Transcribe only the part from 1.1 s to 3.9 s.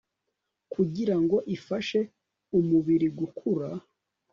ngo ifashe umubiri gukura